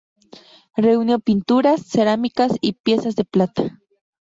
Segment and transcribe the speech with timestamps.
[0.75, 3.79] Reunió pinturas, cerámicas y piezas de plata.